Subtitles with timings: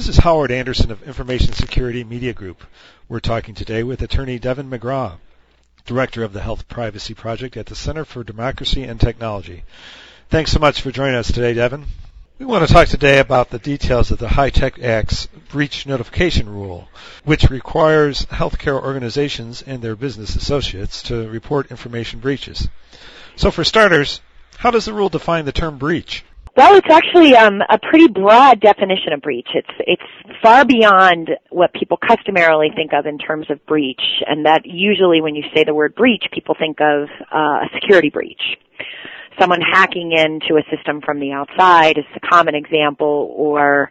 [0.00, 2.64] This is Howard Anderson of Information Security Media Group.
[3.06, 5.18] We're talking today with attorney Deven McGraw,
[5.84, 9.62] director of the Health Privacy Project at the Center for Democracy and Technology.
[10.30, 11.84] Thanks so much for joining us today, Deven.
[12.38, 16.88] We want to talk today about the details of the HITECH Act's breach notification rule,
[17.24, 22.66] which requires healthcare organizations and their business associates to report information breaches.
[23.36, 24.22] So for starters,
[24.56, 26.24] how does the rule define the term breach?
[26.56, 29.48] Well, it's actually um, a pretty broad definition of breach.
[29.54, 34.62] It's it's far beyond what people customarily think of in terms of breach, and that
[34.64, 38.42] usually when you say the word breach, people think of uh, a security breach.
[39.38, 43.88] Someone hacking into a system from the outside is a common example, or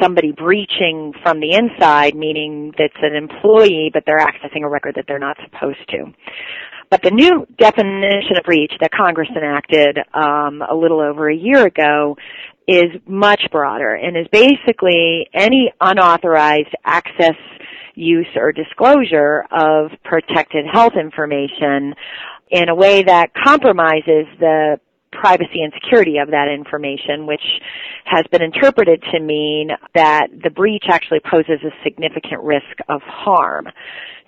[0.00, 5.04] somebody breaching from the inside, meaning that's an employee, but they're accessing a record that
[5.06, 6.06] they're not supposed to.
[6.90, 11.66] But the new definition of breach that Congress enacted um, a little over a year
[11.66, 12.16] ago
[12.66, 17.36] is much broader and is basically any unauthorized access,
[17.94, 21.94] use, or disclosure of protected health information
[22.50, 24.80] in a way that compromises the
[25.20, 27.42] privacy and security of that information, which
[28.04, 33.66] has been interpreted to mean that the breach actually poses a significant risk of harm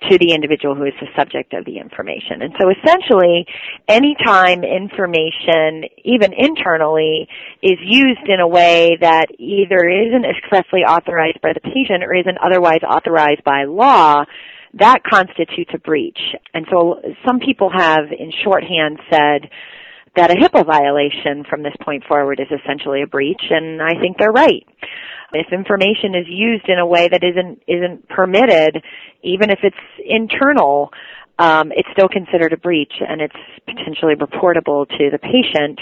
[0.09, 2.41] to the individual who is the subject of the information.
[2.41, 3.45] And so essentially,
[3.87, 7.27] anytime information, even internally,
[7.61, 12.37] is used in a way that either isn't expressly authorized by the patient or isn't
[12.43, 14.25] otherwise authorized by law,
[14.73, 16.19] that constitutes a breach.
[16.53, 19.49] And so some people have in shorthand said,
[20.15, 24.17] that a HIPAA violation from this point forward is essentially a breach, and I think
[24.17, 24.65] they're right.
[25.33, 28.83] If information is used in a way that isn't isn't permitted,
[29.23, 30.91] even if it's internal,
[31.39, 35.79] um, it's still considered a breach, and it's potentially reportable to the patient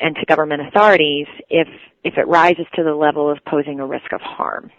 [0.00, 1.68] and to government authorities if
[2.02, 4.70] if it rises to the level of posing a risk of harm.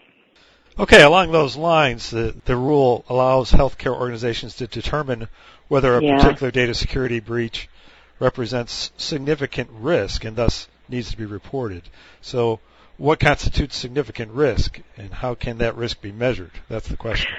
[0.78, 5.26] Okay, along those lines, the, the rule allows healthcare organizations to determine
[5.68, 6.18] whether a yeah.
[6.18, 7.68] particular data security breach
[8.18, 11.82] represents significant risk and thus needs to be reported.
[12.20, 12.60] So
[12.96, 16.52] what constitutes significant risk and how can that risk be measured?
[16.68, 17.32] That's the question.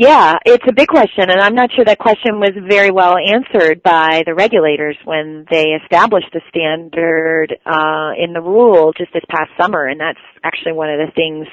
[0.00, 3.82] Yeah, it's a big question, and I'm not sure that question was very well answered
[3.82, 9.50] by the regulators when they established the standard uh, in the rule just this past
[9.60, 11.48] summer, and that's actually one of the things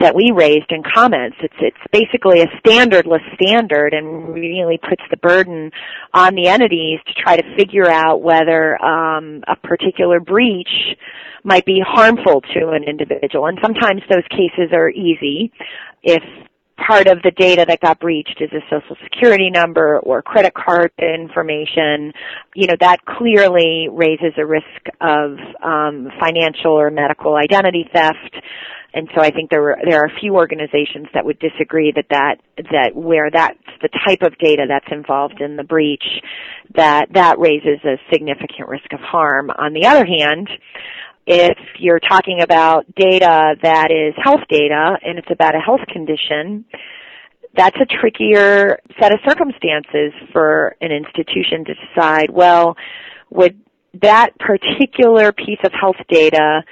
[0.00, 1.36] that we raised in comments.
[1.40, 5.70] It's it's basically a standardless standard, and really puts the burden
[6.12, 10.96] on the entities to try to figure out whether um, a particular breach
[11.44, 13.46] might be harmful to an individual.
[13.46, 15.52] And sometimes those cases are easy
[16.02, 16.24] if
[16.86, 20.90] part of the data that got breached is a social security number or credit card
[20.98, 22.12] information,
[22.54, 24.64] you know, that clearly raises a risk
[25.00, 28.36] of um, financial or medical identity theft.
[28.94, 32.06] And so I think there were, there are a few organizations that would disagree that
[32.08, 32.36] that,
[32.70, 36.04] that where that's the type of data that's involved in the breach,
[36.74, 39.50] that that raises a significant risk of harm.
[39.50, 40.48] On the other hand,
[41.30, 46.64] if you're talking about data that is health data and it's about a health condition,
[47.54, 52.76] that's a trickier set of circumstances for an institution to decide, well,
[53.28, 53.60] would
[54.00, 56.62] that particular piece of health data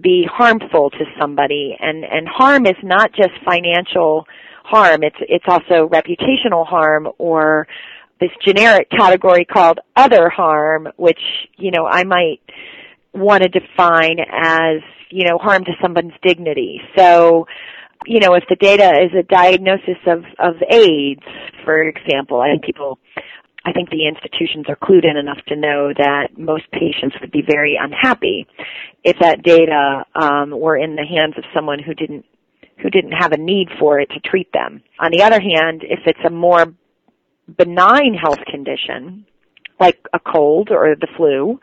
[0.00, 1.76] be harmful to somebody?
[1.78, 4.24] And, and harm is not just financial
[4.64, 7.66] harm, it's, it's also reputational harm or
[8.20, 11.20] this generic category called other harm, which,
[11.58, 12.40] you know, I might
[13.14, 16.80] want to define as, you know, harm to someone's dignity.
[16.96, 17.46] So,
[18.06, 21.22] you know, if the data is a diagnosis of, of AIDS,
[21.64, 22.98] for example, I think people,
[23.64, 27.42] I think the institutions are clued in enough to know that most patients would be
[27.46, 28.46] very unhappy
[29.04, 32.24] if that data um, were in the hands of someone who didn't
[32.82, 34.82] who didn't have a need for it to treat them.
[34.98, 36.66] On the other hand, if it's a more
[37.56, 39.26] benign health condition,
[39.78, 41.60] like a cold or the flu,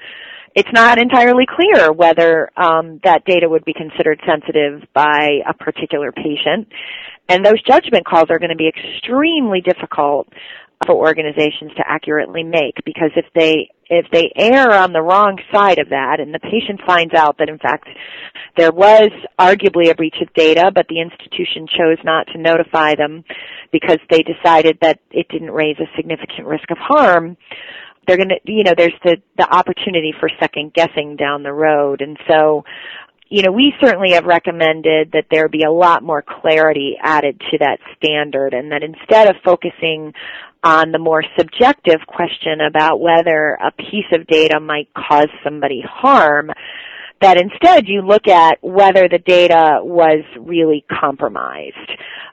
[0.55, 6.11] it's not entirely clear whether um, that data would be considered sensitive by a particular
[6.11, 6.67] patient.
[7.29, 10.27] And those judgment calls are going to be extremely difficult
[10.85, 15.77] for organizations to accurately make because if they if they err on the wrong side
[15.77, 17.87] of that and the patient finds out that in fact
[18.57, 23.23] there was arguably a breach of data but the institution chose not to notify them
[23.71, 27.37] because they decided that it didn't raise a significant risk of harm
[28.11, 32.01] they're going to, you know, there's the, the opportunity for second guessing down the road.
[32.01, 32.65] And so,
[33.29, 37.57] you know, we certainly have recommended that there be a lot more clarity added to
[37.59, 40.13] that standard and that instead of focusing
[40.61, 46.51] on the more subjective question about whether a piece of data might cause somebody harm,
[47.21, 51.75] that instead you look at whether the data was really compromised.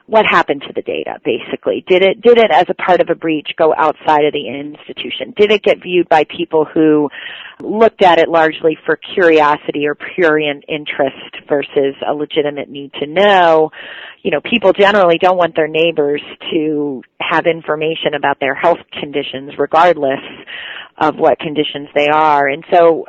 [0.07, 1.85] What happened to the data, basically?
[1.87, 5.35] Did it, did it as a part of a breach go outside of the institution?
[5.37, 7.11] Did it get viewed by people who
[7.61, 13.69] looked at it largely for curiosity or prurient interest versus a legitimate need to know?
[14.23, 19.51] You know, people generally don't want their neighbors to have information about their health conditions
[19.59, 20.19] regardless
[20.99, 22.47] of what conditions they are.
[22.47, 23.05] And so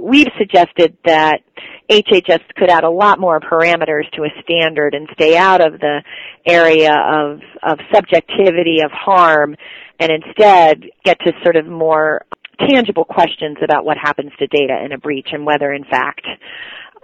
[0.00, 1.40] we've suggested that
[1.88, 6.02] HHS could add a lot more parameters to a standard and stay out of the
[6.44, 9.54] area of, of subjectivity of harm
[10.00, 12.24] and instead get to sort of more
[12.68, 16.26] tangible questions about what happens to data in a breach and whether in fact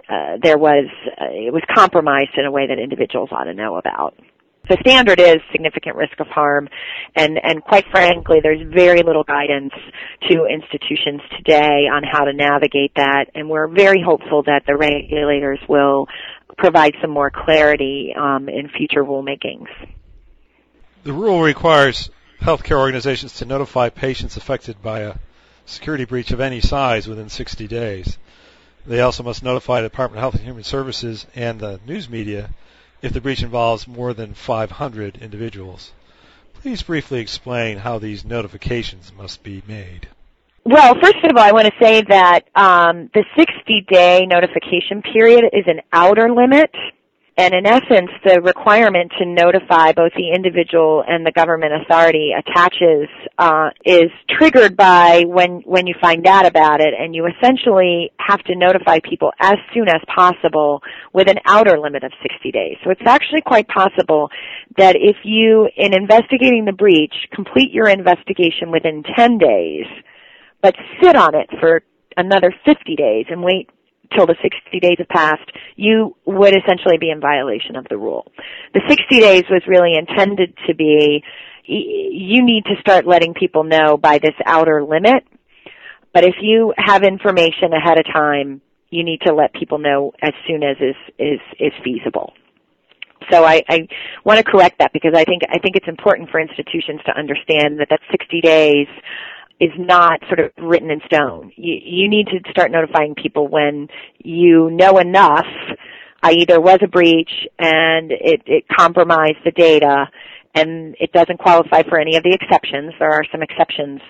[0.09, 0.85] uh, there was
[1.19, 4.15] uh, it was compromised in a way that individuals ought to know about.
[4.67, 6.69] The standard is significant risk of harm,
[7.15, 9.73] and, and quite frankly, there's very little guidance
[10.29, 15.59] to institutions today on how to navigate that, and we're very hopeful that the regulators
[15.69, 16.07] will
[16.57, 19.67] provide some more clarity um, in future rulemakings.
[21.03, 22.09] The rule requires
[22.41, 25.15] healthcare organizations to notify patients affected by a
[25.65, 28.17] security breach of any size within 60 days.
[28.87, 32.49] They also must notify the Department of Health and Human Services and the news media
[33.01, 35.91] if the breach involves more than 500 individuals.
[36.53, 40.07] Please briefly explain how these notifications must be made.
[40.63, 45.65] Well, first of all, I want to say that um, the 60-day notification period is
[45.67, 46.71] an outer limit
[47.37, 53.09] and in essence, the requirement to notify both the individual and the government authority attaches
[53.37, 58.41] uh, is triggered by when when you find out about it, and you essentially have
[58.45, 62.77] to notify people as soon as possible with an outer limit of 60 days.
[62.85, 64.29] So it's actually quite possible
[64.77, 69.85] that if you, in investigating the breach, complete your investigation within 10 days,
[70.61, 70.73] but
[71.03, 71.83] sit on it for
[72.15, 73.69] another 50 days and wait
[74.15, 78.25] till the 60 days have passed, you would essentially be in violation of the rule.
[78.73, 81.23] The 60 days was really intended to be,
[81.65, 85.25] you need to start letting people know by this outer limit,
[86.13, 90.31] but if you have information ahead of time, you need to let people know as
[90.47, 92.33] soon as is, is, is feasible.
[93.31, 93.87] So I, I
[94.23, 97.79] want to correct that because I think I think it's important for institutions to understand
[97.79, 98.87] that that 60 days
[99.59, 101.51] is not sort of written in stone.
[101.55, 103.87] You, you need to start notifying people when
[104.17, 105.45] you know enough,
[106.23, 106.45] i.e.
[106.45, 110.07] there was a breach and it, it compromised the data
[110.53, 112.93] and it doesn't qualify for any of the exceptions.
[112.99, 114.01] There are some exceptions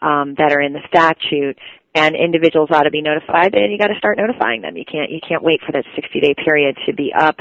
[0.00, 1.58] um, that are in the statute
[1.94, 4.76] and individuals ought to be notified and you got to start notifying them.
[4.76, 7.36] You can't you can't wait for that 60 day period to be up.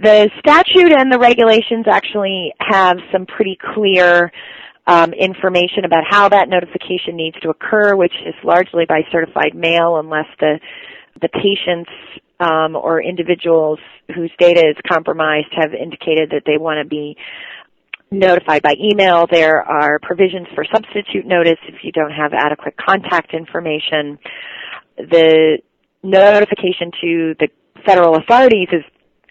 [0.00, 4.32] The statute and the regulations actually have some pretty clear
[4.86, 9.98] um, information about how that notification needs to occur, which is largely by certified mail,
[9.98, 10.58] unless the
[11.20, 11.90] the patients
[12.40, 13.78] um, or individuals
[14.14, 17.16] whose data is compromised have indicated that they want to be
[18.10, 19.26] notified by email.
[19.30, 24.18] There are provisions for substitute notice if you don't have adequate contact information.
[24.96, 25.58] The
[26.02, 27.48] notification to the
[27.86, 28.82] federal authorities is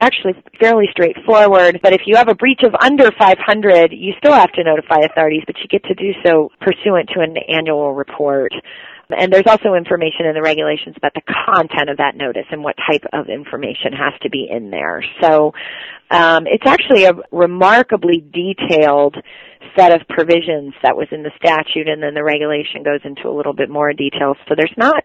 [0.01, 1.79] actually fairly straightforward.
[1.81, 5.43] But if you have a breach of under 500, you still have to notify authorities,
[5.45, 8.51] but you get to do so pursuant to an annual report.
[9.17, 12.75] And there's also information in the regulations about the content of that notice and what
[12.89, 15.03] type of information has to be in there.
[15.21, 15.53] So
[16.09, 19.15] um, it's actually a remarkably detailed
[19.75, 23.33] set of provisions that was in the statute, and then the regulation goes into a
[23.35, 24.35] little bit more detail.
[24.47, 25.03] So there's not,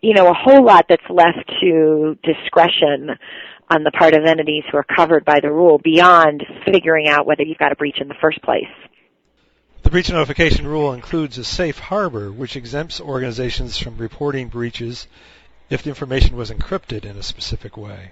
[0.00, 3.10] you know, a whole lot that's left to discretion
[3.72, 7.42] on the part of entities who are covered by the rule beyond figuring out whether
[7.42, 8.68] you've got a breach in the first place.
[9.82, 15.06] The breach notification rule includes a safe harbor which exempts organizations from reporting breaches
[15.70, 18.10] if the information was encrypted in a specific way.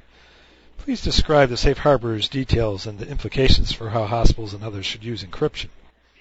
[0.79, 5.05] Please describe the safe harbor's details and the implications for how hospitals and others should
[5.05, 5.69] use encryption.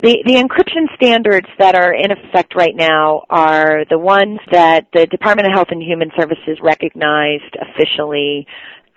[0.02, 5.06] The, the encryption standards that are in effect right now are the ones that the
[5.08, 8.48] Department of Health and Human Services recognized officially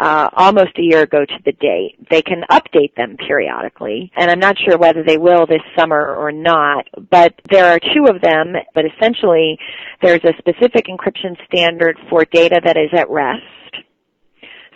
[0.03, 1.97] uh, almost a year ago to the date.
[2.11, 6.33] They can update them periodically, and I'm not sure whether they will this summer or
[6.33, 9.59] not, but there are two of them, but essentially
[10.03, 13.43] there's a specific encryption standard for data that is at rest.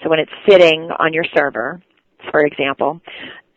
[0.03, 1.83] So when it's sitting on your server,
[2.31, 3.01] for example,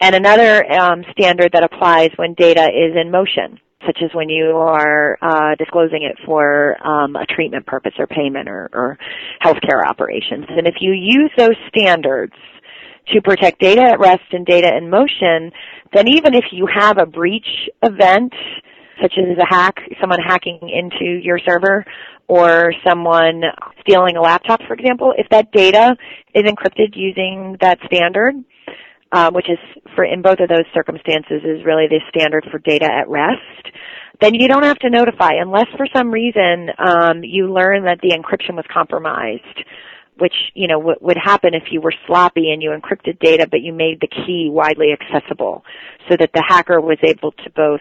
[0.01, 4.57] and another um, standard that applies when data is in motion such as when you
[4.57, 8.97] are uh, disclosing it for um, a treatment purpose or payment or, or
[9.41, 10.45] healthcare operations.
[10.49, 12.33] And if you use those standards
[13.13, 15.51] to protect data at rest and data in motion,
[15.93, 17.47] then even if you have a breach
[17.81, 18.33] event
[19.01, 21.85] such as a hack, someone hacking into your server,
[22.27, 23.41] or someone
[23.81, 25.95] stealing a laptop, for example, if that data
[26.35, 28.35] is encrypted using that standard,
[29.11, 29.57] um, which is
[29.95, 33.75] for in both of those circumstances is really the standard for data at rest,
[34.21, 38.11] then you don't have to notify unless for some reason um, you learn that the
[38.11, 39.65] encryption was compromised
[40.17, 43.61] which you know w- would happen if you were sloppy and you encrypted data but
[43.61, 45.63] you made the key widely accessible
[46.09, 47.79] so that the hacker was able to both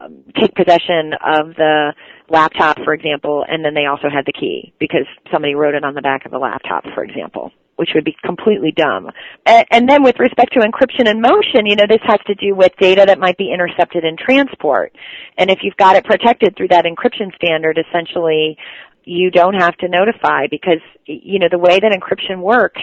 [0.00, 1.92] um, take possession of the
[2.28, 5.94] laptop, for example, and then they also had the key because somebody wrote it on
[5.94, 9.08] the back of the laptop, for example, which would be completely dumb.
[9.46, 12.54] And, and then with respect to encryption in motion, you know, this has to do
[12.54, 14.92] with data that might be intercepted in transport.
[15.36, 18.58] And if you've got it protected through that encryption standard, essentially,
[19.04, 22.82] you don't have to notify because, you know, the way that encryption works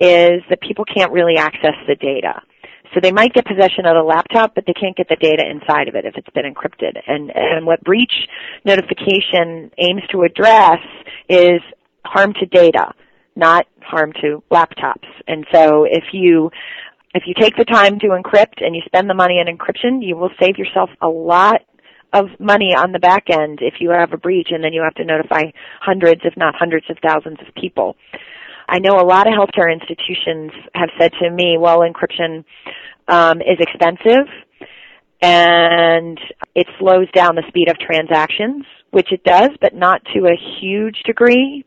[0.00, 2.42] is that people can't really access the data.
[2.94, 5.86] So they might get possession of the laptop, but they can't get the data inside
[5.86, 7.00] of it if it's been encrypted.
[7.06, 8.12] And, and what breach
[8.64, 10.80] notification aims to address
[11.28, 11.60] is
[12.04, 12.94] harm to data,
[13.38, 15.08] not harm to laptops.
[15.26, 16.50] And so if you
[17.14, 20.16] if you take the time to encrypt and you spend the money on encryption, you
[20.16, 21.62] will save yourself a lot
[22.12, 24.94] of money on the back end if you have a breach and then you have
[24.94, 25.44] to notify
[25.80, 27.96] hundreds, if not hundreds of thousands of people.
[28.68, 32.44] I know a lot of healthcare institutions have said to me, well, encryption
[33.08, 34.26] um, is expensive
[35.20, 36.20] and
[36.54, 41.02] it slows down the speed of transactions, which it does, but not to a huge
[41.04, 41.64] degree.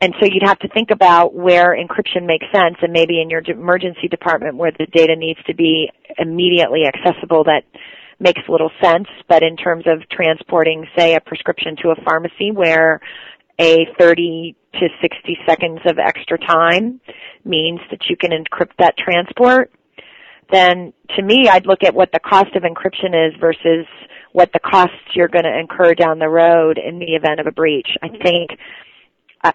[0.00, 3.42] And so you'd have to think about where encryption makes sense and maybe in your
[3.46, 7.62] emergency department where the data needs to be immediately accessible that
[8.20, 9.08] makes little sense.
[9.28, 13.00] But in terms of transporting, say, a prescription to a pharmacy where
[13.58, 17.00] a 30 to 60 seconds of extra time
[17.44, 19.72] means that you can encrypt that transport,
[20.52, 23.86] then to me I'd look at what the cost of encryption is versus
[24.32, 27.52] what the costs you're going to incur down the road in the event of a
[27.52, 27.88] breach.
[28.02, 28.50] I think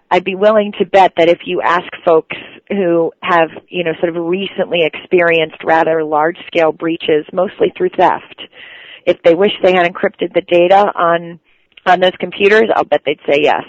[0.09, 2.35] I'd be willing to bet that if you ask folks
[2.69, 8.41] who have, you know, sort of recently experienced rather large scale breaches, mostly through theft,
[9.05, 11.39] if they wish they had encrypted the data on
[11.85, 13.63] on those computers, I'll bet they'd say yes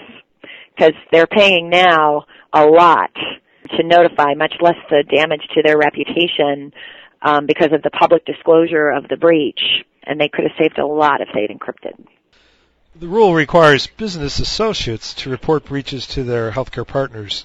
[0.75, 3.11] because they're paying now a lot
[3.77, 6.73] to notify, much less the damage to their reputation
[7.23, 9.61] um, because of the public disclosure of the breach,
[10.05, 12.07] and they could have saved a lot if they'd encrypted.
[12.97, 17.45] The rule requires business associates to report breaches to their healthcare partners,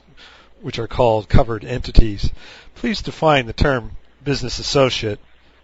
[0.62, 2.30] which are called covered entities.
[2.76, 5.20] Please define the term business associate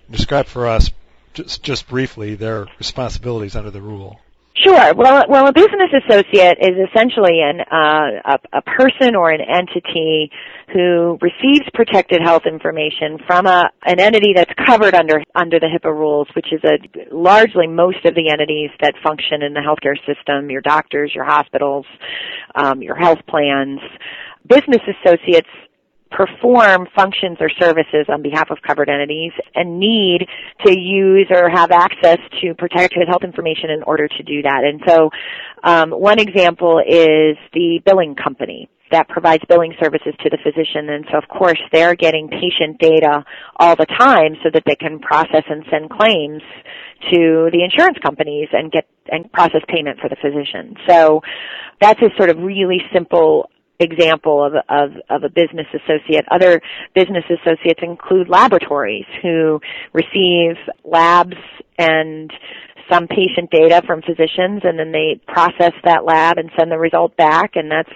[0.08, 0.90] and describe for us
[1.36, 4.20] just, just briefly their responsibilities under the rule.
[4.64, 4.94] Sure.
[4.96, 10.32] Well, well, a business associate is essentially an uh, a, a person or an entity
[10.74, 15.92] who receives protected health information from a an entity that's covered under under the HIPAA
[15.92, 16.78] rules, which is a
[17.14, 21.86] largely most of the entities that function in the healthcare system: your doctors, your hospitals,
[22.56, 23.82] um, your health plans.
[24.48, 25.50] Business associates
[26.12, 30.28] perform functions or services on behalf of covered entities and need
[30.66, 34.64] to use or have access to protected health information in order to do that.
[34.64, 35.10] And so
[35.64, 41.06] um, one example is the billing company that provides billing services to the physician and
[41.12, 43.26] so of course they're getting patient data
[43.58, 46.42] all the time so that they can process and send claims
[47.12, 50.76] to the insurance companies and get and process payment for the physician.
[50.88, 51.22] So
[51.82, 56.26] that's a sort of really simple example of, of, of a business associate.
[56.32, 56.62] Other
[56.94, 59.60] business associates include laboratories who
[59.94, 61.38] receive labs
[61.78, 62.32] and
[62.90, 67.16] some patient data from physicians and then they process that lab and send the result
[67.18, 67.90] back and that's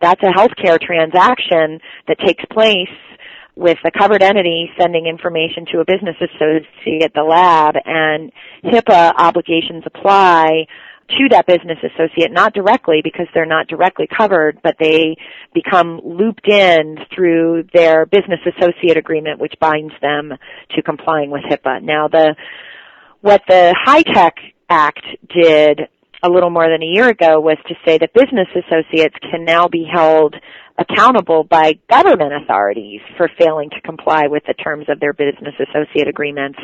[0.00, 2.88] that's a healthcare transaction that takes place
[3.56, 8.32] with a covered entity sending information to a business associate at the lab and
[8.64, 10.66] HIPAA obligations apply
[11.18, 15.16] to that business associate, not directly because they're not directly covered, but they
[15.54, 20.32] become looped in through their business associate agreement, which binds them
[20.74, 21.82] to complying with HIPAA.
[21.82, 22.34] Now the,
[23.20, 24.38] what the HITECH
[24.68, 25.80] Act did
[26.22, 29.68] a little more than a year ago was to say that business associates can now
[29.68, 30.34] be held
[30.78, 36.08] accountable by government authorities for failing to comply with the terms of their business associate
[36.08, 36.58] agreements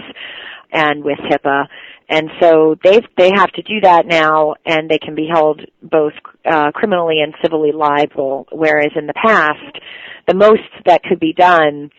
[0.73, 1.67] and with HIPAA.
[2.09, 6.13] And so they they have to do that now, and they can be held both
[6.49, 8.47] uh, criminally and civilly liable.
[8.53, 9.81] Whereas in the past,
[10.29, 11.91] the most that could be done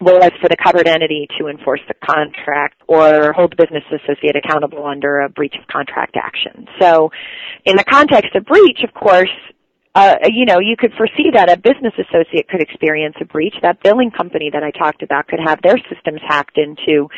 [0.00, 4.86] was for the covered entity to enforce the contract or hold the business associate accountable
[4.86, 6.66] under a breach of contract action.
[6.80, 7.10] So,
[7.64, 9.28] in the context of breach, of course,
[9.94, 13.54] uh, you know, you could foresee that a business associate could experience a breach.
[13.60, 17.08] That billing company that I talked about could have their systems hacked into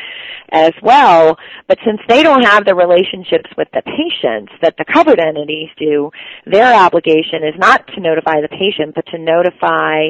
[0.51, 1.37] as well.
[1.67, 6.09] But since they don't have the relationships with the patients that the covered entities do,
[6.47, 10.09] their obligation is not to notify the patient, but to notify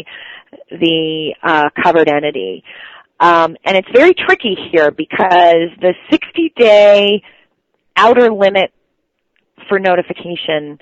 [0.70, 2.64] the uh, covered entity.
[3.20, 7.24] Um, and it's very tricky here because the 60 day
[7.96, 8.72] outer limit
[9.70, 10.80] for notification,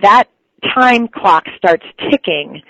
[0.00, 0.24] that
[0.74, 2.62] time clock starts ticking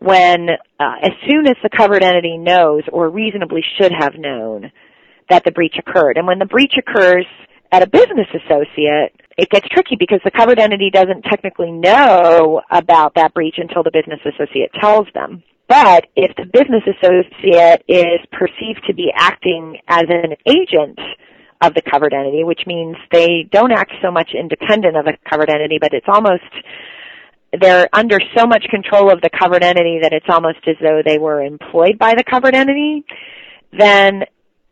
[0.00, 4.70] when, uh, as soon as the covered entity knows or reasonably should have known
[5.30, 6.16] that the breach occurred.
[6.16, 7.26] And when the breach occurs
[7.72, 13.14] at a business associate, it gets tricky because the covered entity doesn't technically know about
[13.14, 15.42] that breach until the business associate tells them.
[15.68, 20.98] But if the business associate is perceived to be acting as an agent
[21.60, 25.50] of the covered entity, which means they don't act so much independent of the covered
[25.50, 26.44] entity, but it's almost
[27.60, 31.18] they're under so much control of the covered entity that it's almost as though they
[31.18, 33.04] were employed by the covered entity,
[33.78, 34.24] then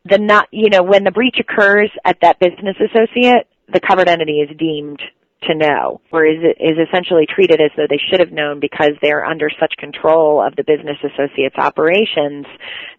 [0.04, 4.40] the not, you know, when the breach occurs at that business associate, the covered entity
[4.40, 5.00] is deemed
[5.42, 9.24] to know, or is, is essentially treated as though they should have known because they're
[9.24, 12.46] under such control of the business associate's operations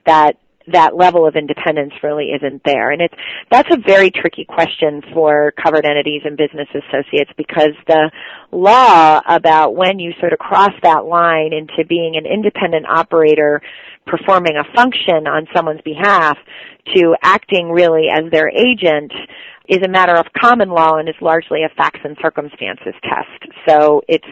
[0.06, 0.38] that
[0.72, 2.92] that level of independence really isn't there.
[2.92, 3.14] And it's,
[3.50, 8.12] that's a very tricky question for covered entities and business associates because the
[8.52, 13.62] law about when you sort of cross that line into being an independent operator
[14.06, 16.38] performing a function on someone's behalf
[16.96, 19.12] to acting really as their agent
[19.68, 23.52] is a matter of common law and is largely a facts and circumstances test.
[23.68, 24.26] So it's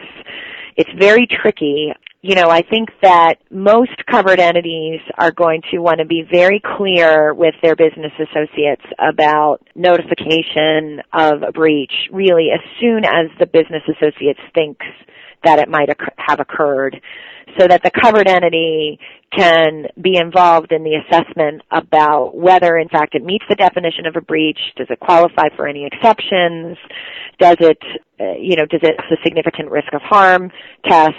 [0.76, 1.92] it's very tricky
[2.26, 6.60] you know, I think that most covered entities are going to want to be very
[6.76, 13.46] clear with their business associates about notification of a breach really as soon as the
[13.46, 14.84] business associates thinks
[15.44, 15.88] that it might
[16.18, 17.00] have occurred
[17.58, 18.98] so that the covered entity
[19.32, 24.16] can be involved in the assessment about whether in fact it meets the definition of
[24.16, 26.76] a breach, does it qualify for any exceptions,
[27.38, 27.78] does it,
[28.20, 30.50] uh, you know, does it have a significant risk of harm
[30.84, 31.14] test,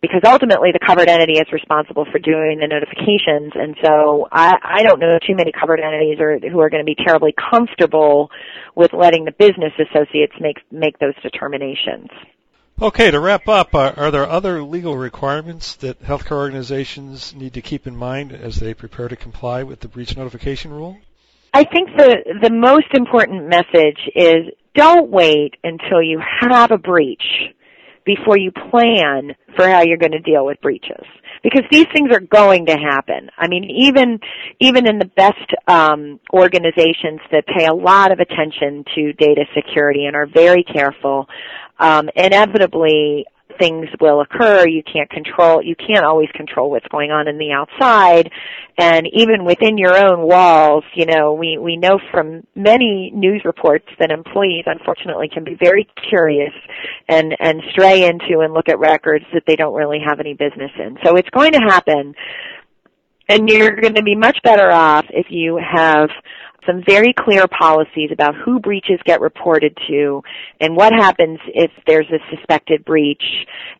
[0.00, 4.82] because ultimately the covered entity is responsible for doing the notifications and so I, I
[4.82, 8.30] don't know too many covered entities are, who are going to be terribly comfortable
[8.74, 12.08] with letting the business associates make make those determinations.
[12.82, 17.62] Okay, to wrap up, uh, are there other legal requirements that healthcare organizations need to
[17.62, 20.98] keep in mind as they prepare to comply with the breach notification rule?
[21.54, 27.22] I think the the most important message is don't wait until you have a breach
[28.04, 31.04] before you plan for how you're going to deal with breaches
[31.42, 33.28] because these things are going to happen.
[33.36, 34.18] I mean, even
[34.60, 40.06] even in the best um, organizations that pay a lot of attention to data security
[40.06, 41.28] and are very careful,
[41.78, 43.26] um, inevitably
[43.58, 44.66] things will occur.
[44.66, 48.30] You can't control, you can't always control what's going on in the outside.
[48.78, 53.86] And even within your own walls, you know, we, we know from many news reports
[53.98, 56.52] that employees unfortunately can be very curious
[57.08, 60.70] and, and stray into and look at records that they don't really have any business
[60.78, 60.96] in.
[61.04, 62.14] So it's going to happen.
[63.28, 66.10] And you're going to be much better off if you have
[66.66, 70.22] some very clear policies about who breaches get reported to
[70.60, 73.22] and what happens if there's a suspected breach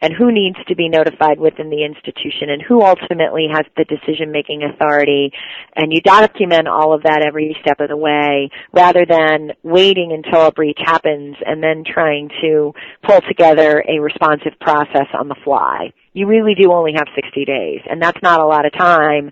[0.01, 4.33] and who needs to be notified within the institution and who ultimately has the decision
[4.33, 5.31] making authority
[5.77, 10.47] and you document all of that every step of the way rather than waiting until
[10.47, 12.73] a breach happens and then trying to
[13.07, 15.93] pull together a responsive process on the fly.
[16.13, 19.31] You really do only have 60 days and that's not a lot of time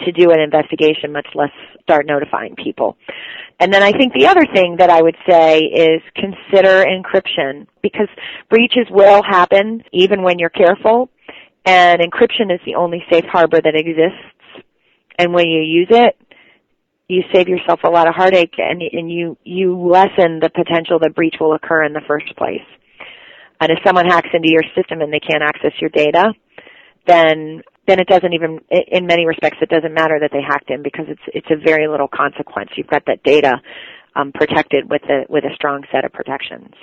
[0.00, 1.50] to do an investigation, much less
[1.82, 2.96] start notifying people.
[3.58, 8.08] And then I think the other thing that I would say is consider encryption because
[8.48, 11.10] breaches will happen even when you're careful
[11.64, 14.64] and encryption is the only safe harbor that exists.
[15.18, 16.16] And when you use it,
[17.08, 21.14] you save yourself a lot of heartache and, and you, you lessen the potential that
[21.14, 22.62] breach will occur in the first place.
[23.60, 26.32] And if someone hacks into your system and they can't access your data,
[27.06, 30.82] then then it doesn't even, in many respects, it doesn't matter that they hacked in
[30.82, 32.70] because it's it's a very little consequence.
[32.76, 33.60] You've got that data
[34.14, 36.74] um, protected with a with a strong set of protections.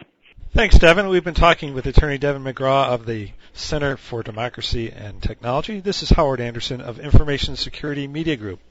[0.53, 1.09] Thanks, Deven.
[1.09, 5.81] We've been talking with Attorney Deven McGraw of the Center for Democracy and Technology.
[5.81, 8.61] This is Howard Anderson of Information Security Media Group.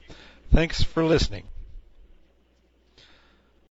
[0.51, 1.43] Thanks for listening.